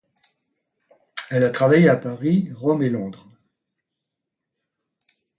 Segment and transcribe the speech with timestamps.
[1.29, 3.27] Elle a travaillé à Paris, Rome et Londres.